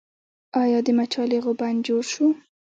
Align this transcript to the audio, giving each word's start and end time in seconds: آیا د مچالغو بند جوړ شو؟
آیا 0.61 0.79
د 0.85 0.87
مچالغو 0.97 1.51
بند 1.59 1.79
جوړ 1.87 2.03
شو؟ 2.13 2.27